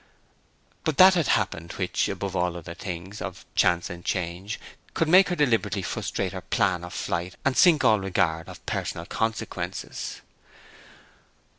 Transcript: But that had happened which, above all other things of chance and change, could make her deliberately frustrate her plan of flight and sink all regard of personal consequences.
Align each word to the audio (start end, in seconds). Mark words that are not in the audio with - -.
But 0.83 0.97
that 0.97 1.13
had 1.13 1.27
happened 1.27 1.73
which, 1.73 2.09
above 2.09 2.35
all 2.35 2.57
other 2.57 2.73
things 2.73 3.21
of 3.21 3.45
chance 3.53 3.87
and 3.87 4.03
change, 4.03 4.59
could 4.95 5.07
make 5.07 5.29
her 5.29 5.35
deliberately 5.35 5.83
frustrate 5.83 6.33
her 6.33 6.41
plan 6.41 6.83
of 6.83 6.91
flight 6.91 7.35
and 7.45 7.55
sink 7.55 7.83
all 7.83 7.99
regard 7.99 8.49
of 8.49 8.65
personal 8.65 9.05
consequences. 9.05 10.21